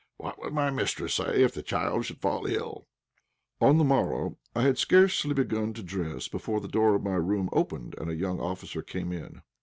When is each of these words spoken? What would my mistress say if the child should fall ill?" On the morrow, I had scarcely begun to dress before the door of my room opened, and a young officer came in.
What 0.17 0.41
would 0.41 0.51
my 0.51 0.71
mistress 0.71 1.13
say 1.13 1.43
if 1.43 1.53
the 1.53 1.61
child 1.61 2.07
should 2.07 2.17
fall 2.21 2.47
ill?" 2.47 2.87
On 3.61 3.77
the 3.77 3.83
morrow, 3.83 4.39
I 4.55 4.63
had 4.63 4.79
scarcely 4.79 5.35
begun 5.35 5.73
to 5.75 5.83
dress 5.83 6.27
before 6.27 6.59
the 6.59 6.67
door 6.67 6.95
of 6.95 7.03
my 7.03 7.13
room 7.17 7.49
opened, 7.53 7.93
and 7.99 8.09
a 8.09 8.15
young 8.15 8.39
officer 8.39 8.81
came 8.81 9.11
in. 9.13 9.43